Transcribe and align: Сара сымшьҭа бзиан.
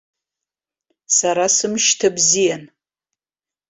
Сара 1.17 1.45
сымшьҭа 1.55 2.07
бзиан. 2.15 2.63